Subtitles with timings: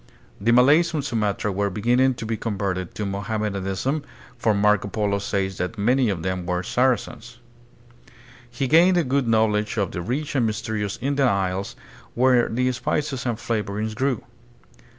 [0.39, 4.01] The Malays on Sumatra were beginning to be converted to Mohammedanism,
[4.35, 7.37] for Marco Polo says that many of them were "Saracens."
[8.49, 11.75] He gamed a good knowledge of the rich and mysterious Indian Isles,
[12.15, 14.23] where the spices and flavorings grew.